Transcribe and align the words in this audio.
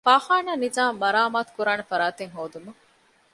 ފާޚާނާ 0.07 0.51
ނިޒާމު 0.63 0.95
މަރާމާތުކުރާނެ 1.01 1.83
ފަރާތެއް 1.91 2.33
ހޯދުމަށް 2.35 2.81